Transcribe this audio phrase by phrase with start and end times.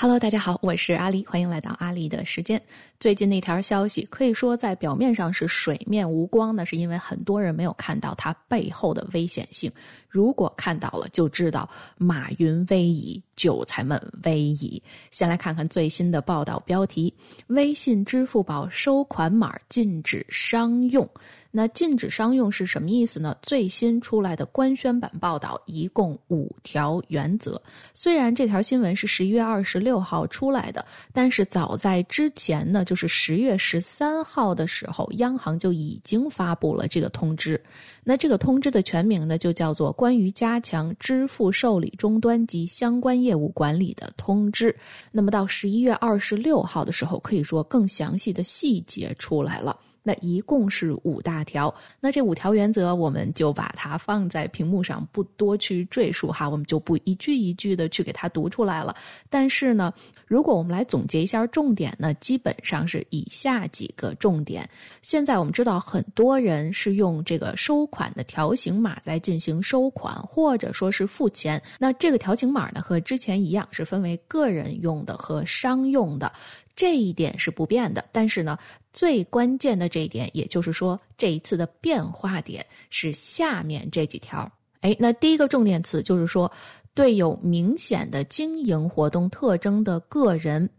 [0.00, 2.62] Hello，大家好，我是阿丽，欢迎来到阿丽的时间。
[3.00, 9.68] 最近那条消息可以说在表面上是水面无光呢，是因为很多人没有看到它背后的危险性。
[10.08, 14.80] 如果看到了，就知道马云危矣，韭菜们危矣。
[15.10, 17.12] 先来看看最新的报道标题：
[17.48, 21.08] 微信、支付宝收款码禁止商用。
[21.50, 23.36] 那禁止商用是什么意思呢？
[23.40, 27.60] 最新出来的官宣版报道一共五条原则。
[27.94, 37.60] 虽然这条新闻是十一月二十六号出来的，但是早在之前呢，就是十月十三号的时候，央行就已经发布了这个通知。
[38.04, 44.70] 那这个通知的全名呢，就叫做《关于加强支付受理终端及相关业务管理的通知》。
[45.10, 49.74] 那么到十一月二十六号的时候，可以说更详细的细节出来了。
[50.08, 58.96] 那一共是五大条，那这五条原则我们就把它放在屏幕上，不多去赘述哈，我们就不一句一句的去给它读出来了。
[59.28, 59.92] 但是呢，
[60.26, 64.66] 如果我们来总结一下重点呢，基本上是以下几个重点。
[65.02, 76.32] 现在我们知道很多人是用这个收款的条形码在进行收款或者说是付钱，那这个条形码呢和之前一样是分为个人用的和商用的。
[76.78, 78.56] 这一点是不变的，但是呢，
[78.92, 84.48] 最关键的这一点，也就是说，这一次的变化点是下面这几条。
[84.82, 86.48] 哎，那第一个重点词就是说，
[86.94, 90.70] 对有明显的经营活动特征的个人，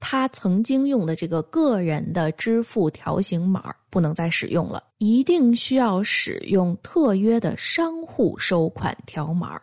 [0.00, 9.60] 他曾经用的这个个人的支付条形码不能再使用了，一定需要使用特约的商户收款条码。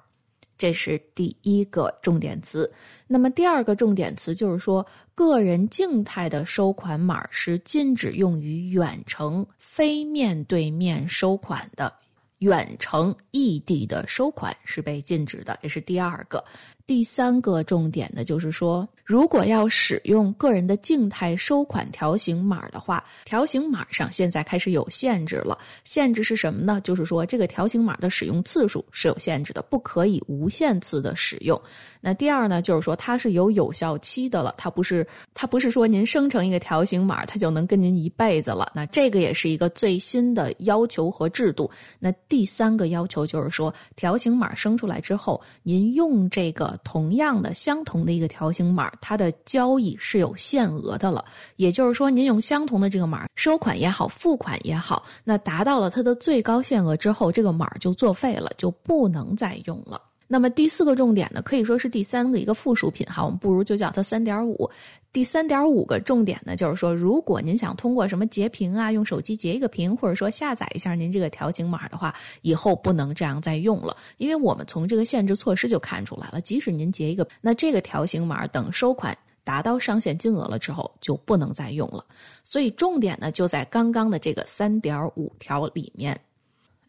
[0.64, 2.72] 这是第一个重点词，
[3.06, 11.94] 那么第二个重点词就是说，个人静态的收款码是禁止用于远程非面对面收款的，
[12.38, 16.42] 远程异地的收款是被禁止的，这是第二个。
[16.86, 25.58] 第三个重点呢，就是说，如果要使用个人的静态收款条形码的话，条形码上现在开始有限制了。
[25.86, 26.82] 限制是什么呢？
[26.84, 31.60] 就是说，这个条形码的使用次数是有限制的，不可以无限次的使用。
[32.02, 38.70] 那第二呢，就是说它是有有效期的了，它不是它不是说您生成一个条形码，它就能跟您一辈子了。
[38.76, 41.72] 那这个也是一个最新的要求和制度。
[41.98, 46.73] 那第三个要求就是说，条形码生出来之后，您用这个。
[46.84, 51.24] 同样的、相同的一个条形码，它的交易是有限额的了。
[51.56, 60.02] 也就是说，您用相同的这个码收款也好、付款也好，那达到了它的最高限额之后，这个码就作废了，就不能再用了。
[60.28, 64.70] 那么第四个重点呢，可以说是第三个一个附属品哈，我们不如就叫它三点五。
[65.12, 82.04] 第三点五个重点呢，就是说，如果您想通过什么截屏啊，用手机截一个屏，或者说下载一下您这个条形码的话，以后不能这样再用了，因为我们从这个限制措施就看出来了，即使您截一个，那这个条形码等收款达到上限金额了之后，就不能再用了。
[82.44, 86.20] 所以重点呢，就在刚刚的这个三点五条里面。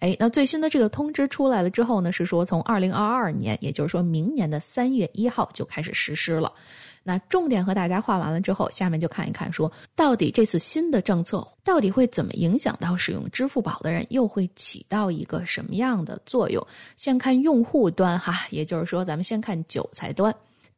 [0.05, 6.53] 哎，那最新的这个通知出来了之后呢，是说从二零二二年，也就是说明年的三月一号就开始实施了。
[7.03, 16.63] 那重点和大家画完了之后，下面就看一看，说到底这次新的政策到底会怎么影响到使用支付宝的人，又会起到一个什么样的作用？
[16.99, 20.35] 先看用户端哈，也就是说，咱们先看韭菜端。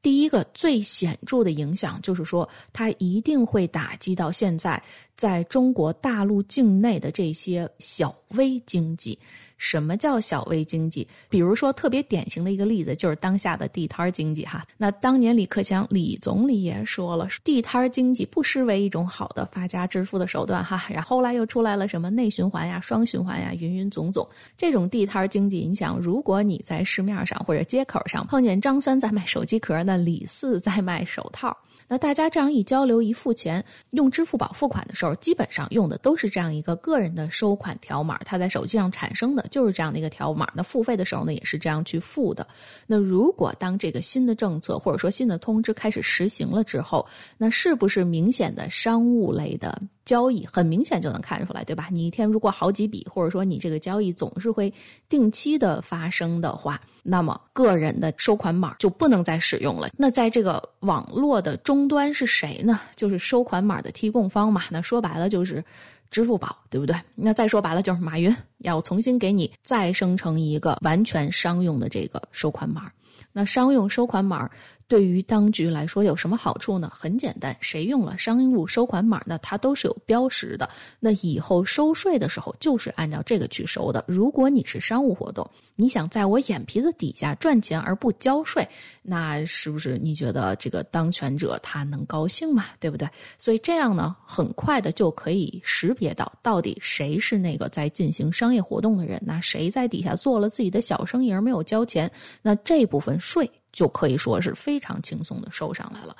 [0.06, 4.80] 第一个最显著的影响就是说，它一定会打击到现在
[5.16, 9.18] 在中国大陆境内的这些小微经济。
[9.56, 11.06] 什么叫小微经济？
[11.28, 14.64] 比如说，特别典型的一个例子就是当下的地摊经济哈。
[14.76, 20.84] 那当年李克强李总理也说了，地摊经济不失为一种好的发家致富的手段哈。
[20.90, 24.28] 然后来又出来了什么内循环呀、双循环呀，云云总总。
[24.56, 31.56] 这种地摊经济，你想，如果你在市面上或者街口上碰见张三在卖手机壳，那李四在卖手套。
[31.88, 40.50] 那大家这样一交流一付钱，用支付宝付款的时候，基本上用的都是这样一个个人的收款条码，它在手机上产生的就是这样的一个条码。
[40.54, 42.46] 那付费的时候呢，也是这样去付的。
[42.86, 47.06] 那如果当这个新的政策或者说新的通知开始实行了之后，
[47.38, 49.80] 那是不是明显的商务类的？
[50.06, 51.88] 交易很明显就能看出来，对吧？
[51.90, 54.72] 你一天如果好几笔，或者说你这个交易总是会
[55.08, 59.90] 定期的发生的话，那么个人的收款码就不能再使用了。
[59.98, 62.80] 那在这个网络的终端是谁呢？
[62.96, 64.62] 就是收款码的提供方嘛。
[64.70, 65.62] 那说白了就是
[66.08, 66.96] 支付宝，对不对？
[67.16, 72.90] 那再说白了就是马云要重新给你再生成一个完全商用的这个收款码。
[73.32, 74.48] 那商用收款码
[74.88, 76.90] 对于当局来说有什么好处呢？
[76.94, 80.68] 很简单，谁用了商务收款码，那它都是有标识的。
[81.00, 84.04] 那以后收税的时候就是按照这个去收的。
[84.06, 88.66] 如果你是商务活动，你想在我眼皮子底下赚钱而不交税，
[89.02, 92.66] 那是不是你觉得这个当权者他能高兴吗？
[92.78, 93.08] 对不对？
[93.38, 102.10] 所以这样呢，很快的就可以识别到到底谁是那个在进行商业活动的人，那谁在底下做了自己的小生意而没有交钱，
[102.40, 103.50] 那这部分税。
[103.76, 106.16] 就可以说是非常轻松的收上来了。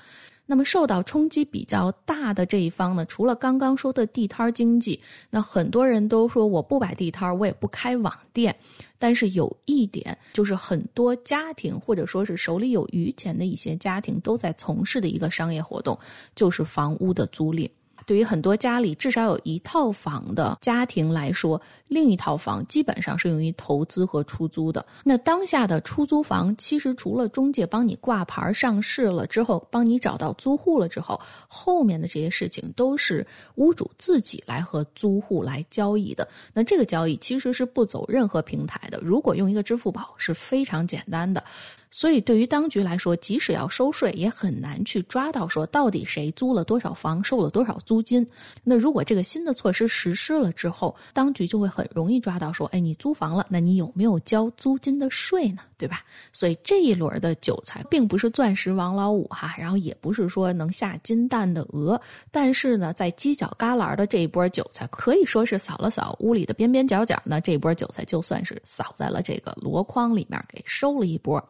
[0.48, 8.54] 那么受到冲击比较大的这一方呢，除了刚刚说的地摊经济，那很多人都说我不摆地摊，我也不开网店。
[8.98, 15.98] 但是有一点，就是很多家庭或者说是手里有余钱的一些家庭都在从事的一个商业活动，
[16.34, 17.68] 就是房屋的租赁。
[18.06, 24.86] 对于很多家里至少有一套房的家庭来说，另一套房基本上是用于投资和出租的。
[25.04, 33.26] 那当下的出租房，其实除了中介帮你挂牌上市了之后，帮你找到租户了之后，后面的这些事情都是
[33.56, 36.26] 屋主自己来和租户来交易的。
[36.54, 41.42] 那这个交易其实是不走任何平台的，如果用一个支付宝是非常简单的。
[41.96, 48.28] 所以，对于当局来说，即使要收税，也很难去抓到说到底谁租了多少房，收了多少租金。
[48.62, 55.62] 那如果这个新的措施实施了之后，当局就会很容易抓到说，哎，你租房了，那你有没有交租金的税呢？
[55.78, 56.02] 对吧？
[56.34, 61.98] 所以这一轮的韭菜并不是钻石王老五哈，然后也不是说能下金蛋的鹅，
[62.30, 71.42] 但是呢，在犄角旮旯的这一波韭菜，可以说是扫了扫屋里的边边角角，那这波韭菜就算是扫在了这个箩筐里面，给收了一波。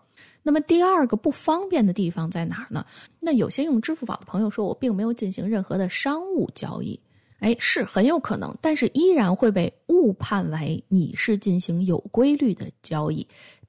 [0.47, 2.87] 那么第二个不方便的地方在哪儿呢？
[3.19, 6.97] 那有些用支付宝的朋友说，我并没有进行任何的商务交易，
[7.41, 13.27] 哎，是很有可能，但是依然会被误判为你是进行有规律的交易。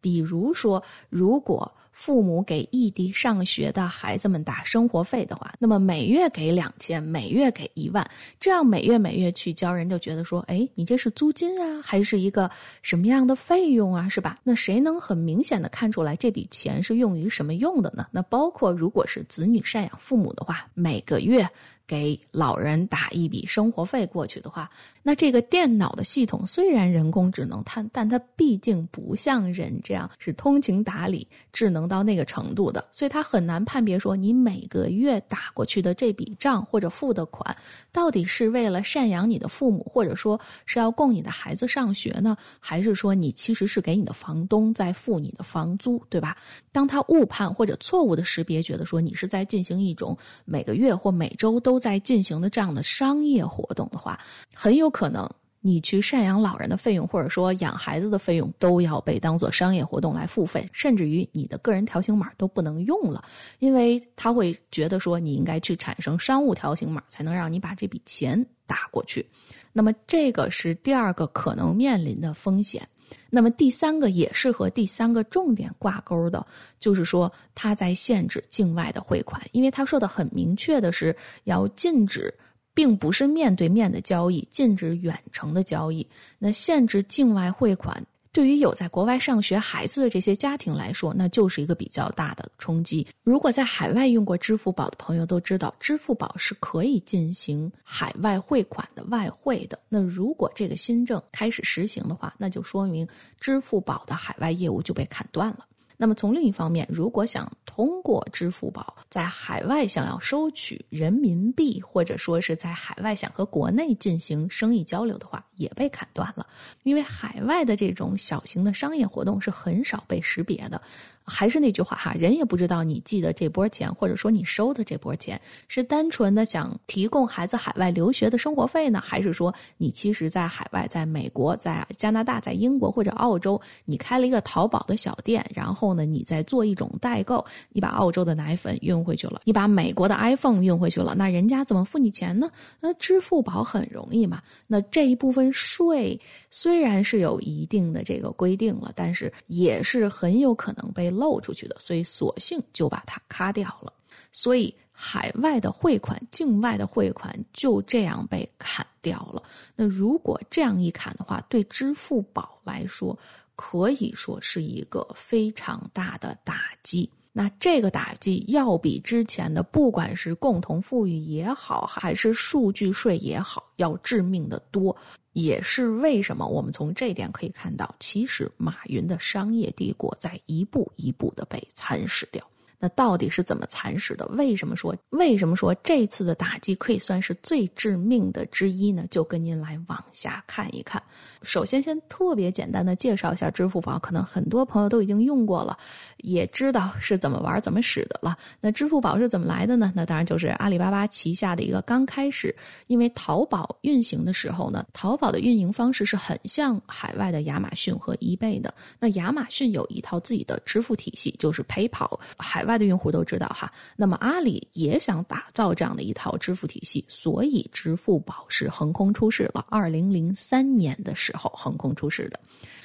[0.07, 8.09] 比如说，如果父母给异地上学的孩子们打生活费的话，那么每月给两千，每月给一万，
[8.39, 12.49] 这样每月每月去交，人就觉得说，哎，你这是租金啊，还是一个
[12.81, 14.39] 什么样的费用啊，是吧？
[14.43, 18.07] 那谁能很明显的看出来这笔钱是用于什么用的呢？
[18.11, 21.45] 那包括如果是子女赡养父母的话，每个月。
[21.87, 24.69] 给老人打一笔生活费过去的话，
[25.01, 37.55] 那这个电脑的系统虽然人工智能，它但它毕竟不像人这样是通情达理、智能到那个程度的，所以它很难判别说你每个月打过去的这笔账或者付的款，
[37.93, 46.35] 到底是为了赡养你的父母，或者说是要供你的孩子上学呢，还是说你其实是给你的房东在付你的房租，对吧？
[46.73, 51.76] 当他误判或者错误的识别，觉得说你是在进行一种每个月或每周都。
[51.79, 54.19] 在进行的这样的商业活动的话，
[54.53, 55.29] 很有可能
[55.61, 63.23] 你去赡养老人的费用，或者说养孩子的费用，都要被当做商业活动来付费，甚至于你的个人条形码都不能用了，
[63.59, 69.27] 因为他会觉得说你应该去产生商务条形码，才能让你把这笔钱打过去。
[69.73, 72.87] 那么这个是第二个可能面临的风险。
[73.29, 76.45] 那么第三个也是和第三个重点挂钩的，
[76.79, 82.33] 就是说他在限制境外的汇款，因为他说的很明确的是要禁止，
[82.73, 86.07] 并不是面对面的交易，禁止远程的交易，
[86.37, 88.03] 那限制境外汇款。
[88.37, 93.07] 对于有在国外上学孩子的这些家庭来说，那就是一个比较大的冲击。
[93.23, 99.79] 如果在海外用过支付宝的朋友都知道，支付宝是可以进行海外汇款的外汇的。
[99.89, 103.07] 那如果这个新政开始实行的话，那就说明
[103.39, 105.65] 支付宝的海外业务就被砍断了。
[105.99, 116.45] 那么从另一方面，如果想通过支付宝在海外想要收取人民币，或者说是在海外想和国内进行生意交流的话，也被砍断了。
[116.83, 120.79] 因为海外的这种小型的商业活动是很少被识别的。
[121.29, 142.49] 还是那句话哈，人也不知道你寄的这波钱，或者说你收的这波钱，是单纯的想提供孩子海外留学的生活费呢，还是说你其实在海外，在美国、在加拿大、在英国或者澳洲，你开了一个淘宝的小店，然后呢，你在做一种代购，你把澳洲的奶粉运回去了，你把美国的 iPhone 运回去了，那人家怎么付你钱呢？
[142.79, 144.41] 那支付宝很容易嘛。
[144.65, 146.17] 那这一部分税
[146.49, 151.11] 虽然是有一定的这个规定了，但是也是很有可能被。
[151.17, 153.91] 漏出去的，所以索性就把它咔掉了。
[154.31, 159.41] 所以海外的汇款、境外的汇款就这样被砍掉了。
[159.75, 163.17] 那如果这样一砍的话，对支付宝来说
[163.55, 167.09] 可以说是一个非常大的打击。
[167.37, 174.97] 那这个打击要比之前的不管是共同富裕也好，还是数据税也好，要致命的多。
[175.33, 182.43] 也是为什么我们从这点可以看到，其实马云的商业帝国在一步一步的被蚕食掉。
[182.79, 184.25] 那到底是怎么蚕食的？
[184.27, 189.05] 为什么说为什么说这次的打击可以算是最致命的之一呢？
[189.09, 191.01] 就跟您来往下看一看。
[191.41, 195.77] 首先，先特别简单的介绍一下支付宝，可能很多朋友都已经用过了，
[196.17, 198.37] 也知道是怎么玩、怎么使的了。
[198.59, 199.91] 那支付宝是怎么来的呢？
[199.95, 202.55] 那当然就是阿里巴巴旗下的一个刚开始，
[202.87, 208.73] 因为淘宝运行的时候呢，淘宝的运营方式是很像海外的亚马逊和易贝的。
[208.99, 213.71] 那亚马逊有一套自己的支付体系，就是 PayPal，海外的用户都知道哈。
[213.95, 219.65] 那么阿里也想打造这样的一套支付体系，所以支付宝是横空出世了。
[219.69, 222.39] 二零零三年的时候横空出世的。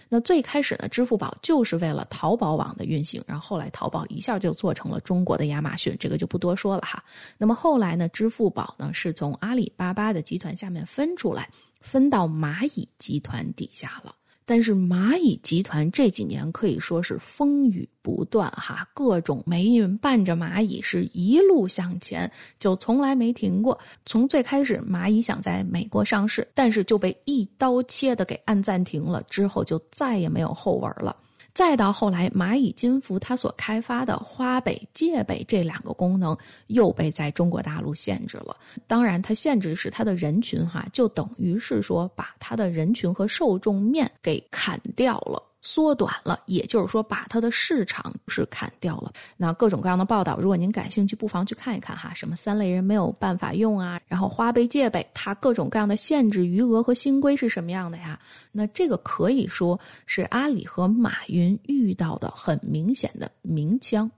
[0.09, 7.03] 那最开始呢，支付宝就是为了淘宝网的运行，然后后来淘宝一下就做成了中国的亚马逊，这个就不多说了哈。
[7.39, 11.49] 那么后来呢，支付宝呢是从阿里巴巴的集团下面分出来，
[11.81, 14.15] 分到蚂蚁集团底下了。
[14.45, 23.79] 但是蚂蚁集团这几年可以说是风雨不断哈，各种霉运伴着蚂蚁是一路向前，就从来没停过。
[24.05, 31.17] 从最开始蚂蚁想在美国上市，但是就被一刀切的给按暂停了，之后就再也没有后文了。
[31.55, 36.37] 再到后来，蚂蚁金服它所开发的花呗、借呗这两个功能
[36.69, 38.57] 又被在中国大陆限制了。
[38.87, 45.43] 当然，它限制的是它的人群哈，就等于是说把它的人群和受众面给砍掉了。
[45.63, 49.13] 缩短了，也就是说，把它的市场是砍掉了。
[49.37, 52.13] 那各种各样的报道，如果您感兴趣，不妨去看一看哈。
[52.15, 54.01] 什么三类人没有办法用啊？
[54.07, 58.19] 然后花呗、借呗，它各种各样的限制余额和新规是什么样的呀？
[58.51, 64.11] 那这个可以说是阿里和马云遇到的很明显的明枪。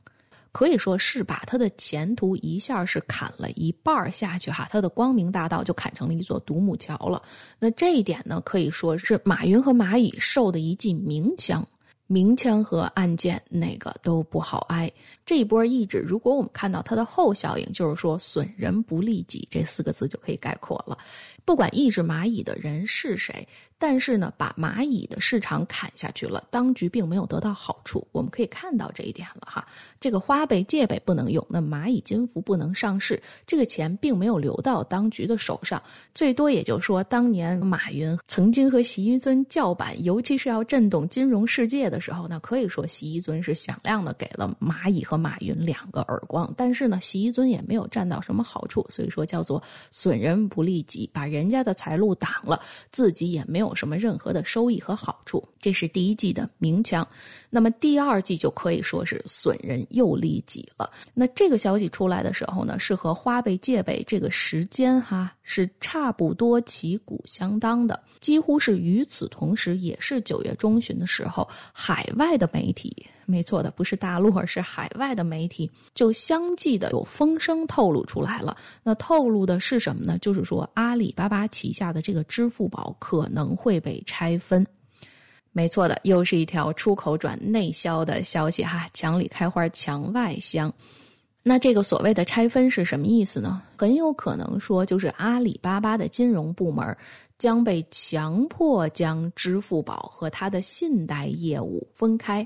[0.55, 7.21] 可以说是把他的前途一下是砍了一半下去哈，他的光明大道就砍成了一座独木桥了。
[7.59, 11.67] 那这一点呢，可以说是马云和蚂蚁受的一记明枪。
[12.07, 14.93] 明枪和暗箭哪个都不好挨。
[15.25, 20.97] 这一波抑制，如果我们看到它的后效应，就是说损人不利己这四个字就可以概括了。
[21.47, 28.07] 不管抑制蚂蚁的人是谁，但是呢，把蚂蚁的市场砍下去了，当局并没有得到好处。
[28.13, 29.67] 我们可以看到这一点了哈。
[30.01, 35.83] 这个花呗、借呗不能用，那蚂蚁金服不能上市，这个钱并没有流到当局的手上。
[36.15, 46.51] 最多也就是说，当年马云曾经和习一尊叫板，尤其是要震动金融世界的时候，那可以说习一尊是响亮的给了蚂蚁和马云两个耳光。
[46.57, 51.25] 但是呢，习一尊也没有占到什么好处，所以说叫做损人不利己，把。
[51.35, 52.61] 人家的财路挡了，
[52.93, 57.07] 自己也没有有什么任何的收益和好处，这是第一季的明枪。
[57.55, 60.91] 那么第二季就可以说是损人又利己了。
[61.15, 73.07] 那这个消息出来的时候呢，是和花呗借呗这个时间哈是差不多旗鼓相当的，几乎是与此同时，也是九月中旬的时候，海外的媒体。
[73.25, 78.57] 没错的，不是大陆，而是海外的媒体，就相继的有风声透露出来了。
[78.83, 80.19] 那透露的是什么呢？
[80.19, 84.67] 就是说阿里巴巴旗下的这个支付宝可能会被拆分。
[85.57, 90.71] 没错的，又是一条出口转内销的消息哈，墙里开花墙外香。
[91.45, 93.63] 那这个所谓的拆分是什么意思呢？
[93.77, 96.97] 很有可能说，就是阿里巴巴的金融部门
[97.39, 102.45] 将被强迫将支付宝和它的信贷业务分开。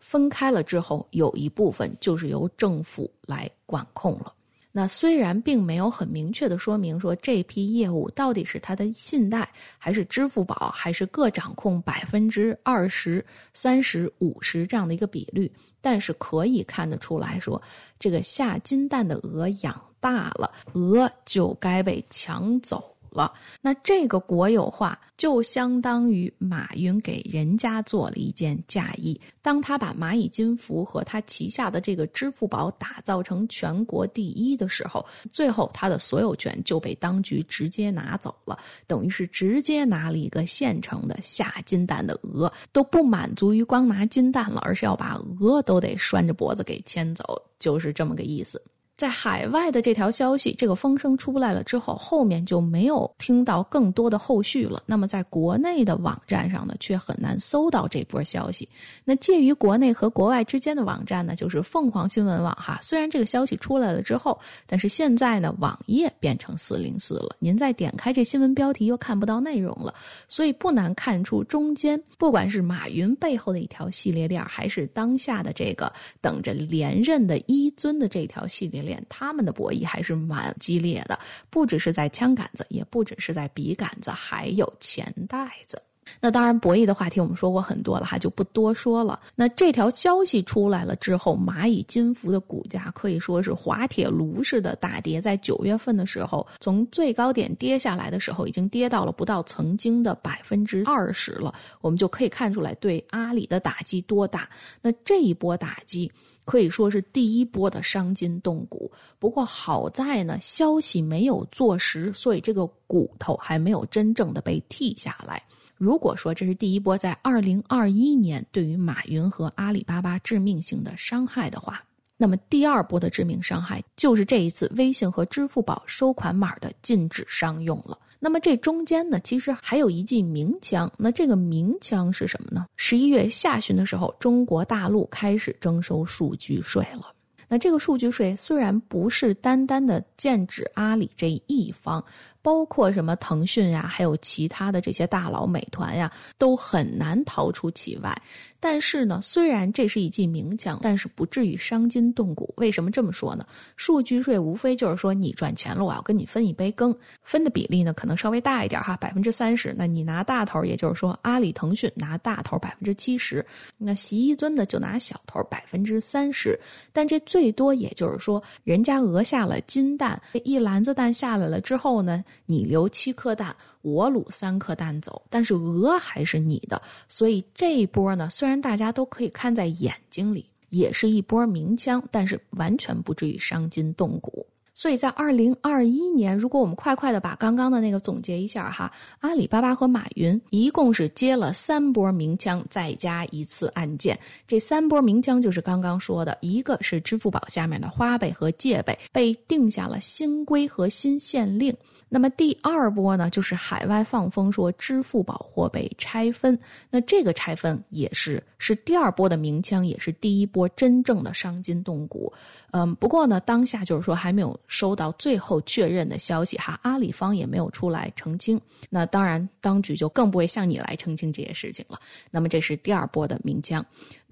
[0.00, 4.32] 分开了之后，有一部分就是由政府来管控了。
[4.72, 9.48] 那虽然并没有很明确的说明说这批业务到底是他的信贷，
[9.78, 15.50] 还是支付宝，还是各掌控百分之二十三十五十这样的一个比率，
[15.80, 17.60] 但是可以看得出来说，
[17.98, 22.89] 这个下金蛋的鹅养大了，鹅就该被抢走。
[23.10, 29.18] 了，那这个国有化就相当于马云给人家做了一件嫁衣。
[29.42, 47.24] 当他把蚂蚁金服和他旗下的这个支付宝打造成全国第一的时候，最后他的所有权就被当局直接拿走了，等于是直接拿了一个现成的下金蛋的鹅，都不满足于光拿金蛋了，而是要把鹅都得拴着脖子给牵走，
[47.58, 48.62] 就是这么个意思。
[49.00, 54.82] 在海外的这条消息，这个风声出来了之后，后面就没有听到更多的后续了。
[54.84, 58.68] 那么，在国内的网站上呢，却很难搜到这波消息。
[59.02, 62.78] 那介于国内和国外之间的网站呢，就是凤凰新闻网哈。
[62.82, 69.94] 虽然这个消息出来了之后，但是现在呢，网页变成四零四了，您再点开这新闻标题又看不到内容了。
[70.28, 75.90] 所以不难看出，中间不管是马云背后的一条系列链，还是当下的这个
[76.20, 78.89] 等着连任的一尊的这条系列链。
[79.08, 81.18] 他们的博弈还是蛮激烈的，
[81.50, 85.80] 不只是在枪杆子，也不只是在笔杆子，还有钱袋子。
[86.18, 89.20] 那当然，博弈的话题我们说过很多了哈，就不多说了。
[89.34, 101.54] 那这条消息出来了之后，蚂蚁金服的股价可以说是滑铁卢似的大跌，在九月份的时候，从最高点跌下来的时候，已经跌到了不到曾经的百分之二十了。
[101.80, 104.48] 我们就可以看出来对阿里的打击多大。
[104.80, 106.10] 那这一波打击
[106.44, 108.90] 可以说是第一波的伤筋动骨。
[109.18, 115.42] 不过好在呢，消息没有坐实，所以这个骨头还没有真正的被剔下来。
[115.80, 121.82] 如果说这是第一波在二零二一年对于马云和阿里巴巴致命性的伤害的话，
[122.18, 127.98] 那么第二波的致命伤害就是这一次微信和支付宝收款码的禁止商用了。
[128.18, 130.92] 那么这中间呢，其实还有一剂明枪。
[130.98, 132.66] 那这个明枪是什么呢？
[132.76, 137.10] 十一月下旬的时候，中国大陆开始征收数据税了。
[137.48, 142.04] 那这个数据税虽然不是单单的剑指阿里这一方。
[142.42, 148.16] 包括什么腾讯呀，还有其他的这些大佬，美团呀，都很难逃出其外。
[148.62, 152.52] 但是呢，虽然这是一记明枪，但是不至于伤筋动骨。
[152.58, 153.46] 为什么这么说呢？
[153.76, 159.74] 数据税无非就是说你赚钱了，我要跟你分一杯羹，分的比例呢可能稍微大一点哈，百分之三十。
[159.76, 163.44] 那你拿大头，也就是说阿里、腾讯拿大头百分之七十，
[163.78, 166.58] 那习一尊呢就拿小头百分之三十。
[166.92, 172.22] 但这最多也就是说，人家讹下了金蛋，这一篮子蛋下来了之后呢？
[172.46, 184.46] 你留七颗蛋，我卤三颗蛋走，但是鹅还是你的，所以这一波呢，虽然大家都可以看在眼睛里，也是一波明枪，但是完全不至于伤筋动骨。
[184.72, 194.18] 所以在二零二一年，如果我们快快的把刚刚的那个总结一下哈，阿里巴巴和马云一共是接了三波明枪，再加一次案件。
[194.46, 201.76] 这三波明枪就是刚刚说的，一个是支付宝下面的花呗和借呗被定下了新规和新限令。
[202.12, 206.58] 那么第二波呢，就是海外放风说支付宝或被拆分，
[206.90, 212.30] 那这个拆分也是是第二波的鸣枪，也是第一波真正的伤筋动骨。
[212.72, 218.60] 嗯，不过呢，当下就是说还没有收到最后确认的消息哈，阿里方也没有出来澄清。
[218.88, 221.98] 那当然，当局就更不会向你来澄清这些事情了。
[222.30, 223.84] 那么这是第二波的鸣枪。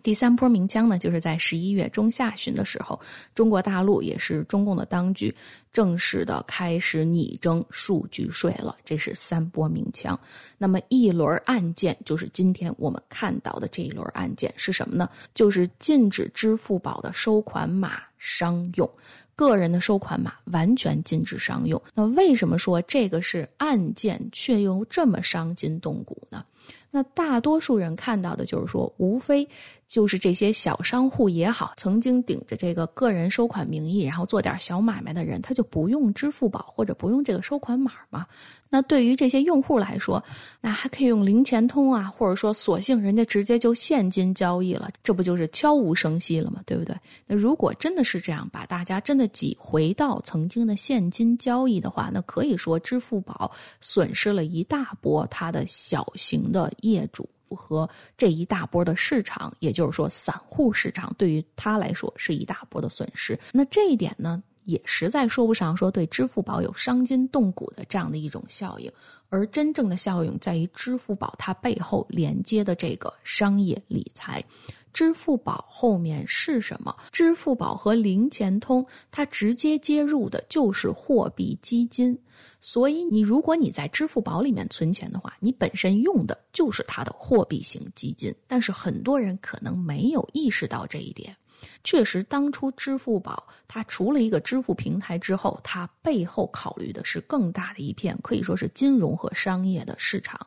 [0.03, 2.99] 第三波鸣枪呢，就是在十一月中下旬的时候，
[3.35, 5.35] 中国大陆也是中共的当局
[5.73, 8.77] 正式的开始拟征数据税了。
[8.85, 10.19] 这是三波鸣枪。
[10.57, 15.09] 那么一轮案件就是今天我们看到的这一轮案件是什么呢？
[15.35, 18.91] 就是禁止支付宝的收款码商用，
[19.37, 21.81] 个人的收款码完全禁止商用。
[21.95, 26.45] 那为什么说这个是案件，却又这么伤筋动骨呢？
[26.91, 29.47] 那大多数人看到的就是说，无非。
[29.89, 38.27] 就是这些小商户也好，曾经顶着这个个人收款名义，然后做点小买卖的人，他就不用支付宝或者不用这个收款码嘛？
[38.69, 40.23] 那对于这些用户来说，
[40.61, 46.63] 那还可以用零钱通啊，或者说索性人家直接就现金交易了，这不就是悄无声息了吗？
[46.67, 46.95] 对不对？
[47.27, 57.27] 那如果真的是这样，把大家真的挤回到曾经的现金交易的话，那可以说支付宝损失了一大波它的小型的业主。
[57.55, 63.39] 和这一大波的市场，也就是说散户市场，对于他来说是一大波的损失。
[63.53, 68.91] 那这一点呢，也实在说不上说对支付宝有伤筋动骨的这样的一种效应，
[69.29, 74.45] 而真正的效应在于支付宝它背后连接的这个商业理财。
[74.93, 76.95] 支付宝后面是什么？
[77.13, 82.19] 支付宝和零钱通，它直接接入的就是货币基金。
[82.61, 88.35] 所以，你如果你在支付宝里面存钱的话，你本身用的就是它的货币型基金。
[88.47, 91.37] 但是很多人可能没有意识到这一点。
[91.83, 100.39] 确实，当初支付宝它除了一个支付平台之后，它背后考虑的是更大的一片，可以说是金融和商业的市场。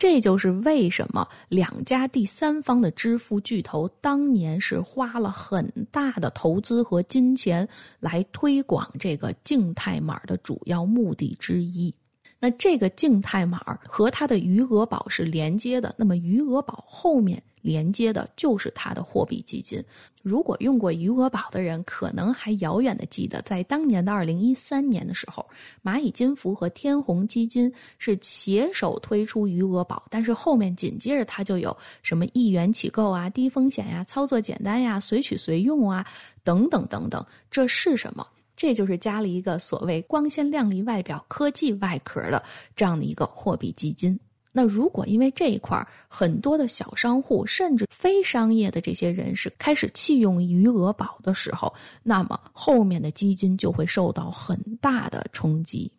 [0.00, 11.94] 这就是为什么两家第三方的支付巨头当年是花了很大的投资和金钱来推广这个静态码的主要目的之一。
[12.38, 17.42] 那这个静态码和它的余额宝是连接的，那么余额宝后面。
[17.62, 19.82] 连接的就是它的货币基金。
[20.22, 25.44] 如果用过余额宝的人，可能还遥远的记得，在当年的二零一三年的时候，
[25.82, 36.06] 蚂蚁金服和天弘基金是携手推出余额宝，但是后面紧接着它就有什么一元起购啊、低风险呀、操作简单呀、随取随用啊
[36.44, 37.24] 等等等等。
[37.50, 38.26] 这是什么？
[38.54, 42.42] 这就是加了一个所谓光鲜亮丽外表、科技外壳的
[42.76, 44.20] 这样的一个货币基金。
[44.52, 55.90] 那如果因为这一块儿很多的小商户甚至非商业的这些人士开始弃用余额宝的时候，那么后面的基金就会受到很大的冲击。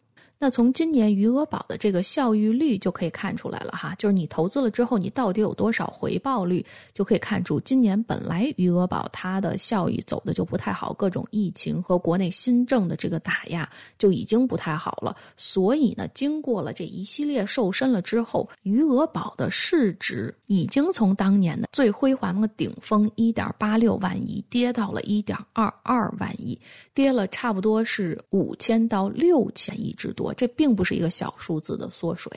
[0.44, 15.16] 那从今年余额宝的这个效益率就可以看出来了哈，就是你投资了之后，你到底有多少回报率，就可以看出今年本来余额宝它的效益走的就不太好，各种疫情和国内新政的这个打压就已经不太好了。
[15.38, 26.60] 所以呢，经过了这一系列瘦身了之后，余额宝的市值已经从当年的最辉煌的顶峰一点八六万亿跌到了一点二二万亿，
[26.96, 30.31] 跌了差不多是五千到六千亿之多。
[30.34, 32.32] 这并不是一个小数字的缩水，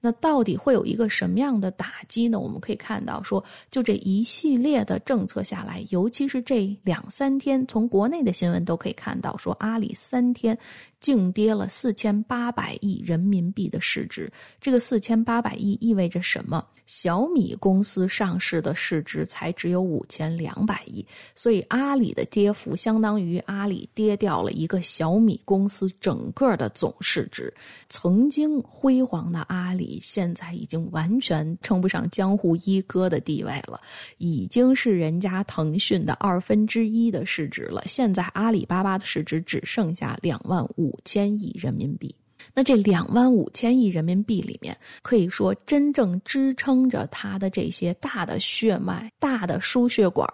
[0.00, 2.38] 那到底会有一个什么样的打击呢？
[2.38, 10.56] 我们可以看到，说就这一系列的政策下来，尤其是这两三天，从国内的新闻都可以看到，说阿里三天
[11.00, 14.30] 净跌了四千八百亿人民币的市值。
[14.60, 16.64] 这个四千八百亿意味着什么？
[16.86, 21.04] 小米公司上市的市值才只有五千两百亿，
[21.34, 27.52] 所以阿里的跌幅相当于阿里跌掉了一个小米公司整个的总市值。
[27.88, 33.80] 曾经辉煌的阿里，现在已经完全称不上江湖一哥的地位了，
[34.18, 37.82] 已经是人家腾讯的二分之一的市值了。
[37.86, 42.14] 现在阿里巴巴的市值只剩下两万五千亿人民币。
[42.54, 50.26] 那这两万五千亿人民币里面，可以说真正支撑着它的这些大的血脉、大的输血管，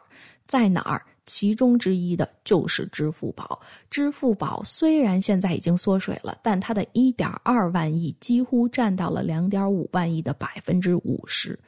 [0.46, 1.02] 在哪儿？
[1.26, 3.60] 其中之一的就是支付宝。
[3.90, 11.58] 支付宝虽然现在已经缩水了，但它的一点二万亿几乎占到了两点五万亿的百分之五十。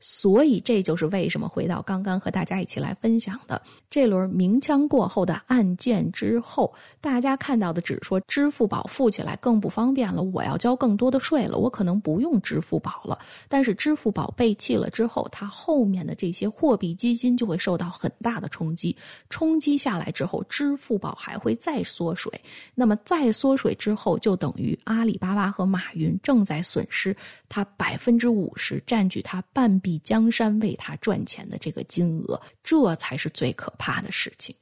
[0.00, 13.18] 所以，这就是为什么回到刚刚和大家一起来分享的这轮鸣枪过后的案件之后，大家看到的只说支付宝付起来更不方便了，我要交更多的税了，我可能不用支付宝了。
[13.48, 18.96] 但是支付宝被弃了之后，它后面的这些货币基金就会受到很大的冲击，
[19.30, 22.32] 冲击下来之后，支付宝还会再缩水。
[22.74, 27.16] 那么再缩水之后，就等于阿里巴巴和马云正在损失
[27.48, 30.00] 它百分之五十，占据它半比。
[30.04, 34.54] 江山为他赚钱的这个金额，这才是最可怕的事情。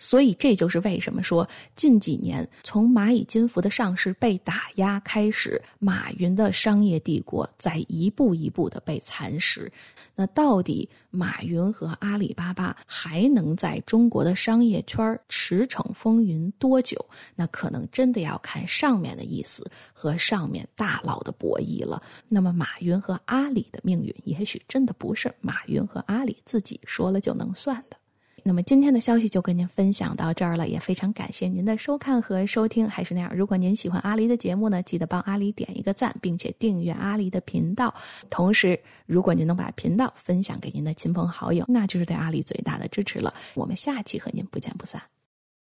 [0.00, 9.70] 所以，这就是为什么说近几年从蚂蚁金服的上市被打压开始，马云的商业帝国在一步一步的被蚕食。
[10.16, 16.96] 那到底马云和阿里巴巴还能在中国的商业圈驰骋风云多久？
[17.36, 22.02] 那可能真的要看上面的意思和上面大佬的博弈了。
[22.26, 27.96] 那么，马云和阿里的命运，也许真的不是马云和阿里自己说了就能算的。
[28.42, 32.88] 那么今天的消息就跟您分享到这儿了，也非常感谢您的收看和收听。
[32.88, 37.94] 还是那样，如果您喜欢阿狸的节目呢，记得帮阿狸点一个赞，并且订阅阿狸的频道。
[38.28, 43.32] 同时，如果您能把频道分享给您的亲朋好友，那就是对阿狸最大的支持了。
[43.54, 45.19] 我们下期和您不见不散。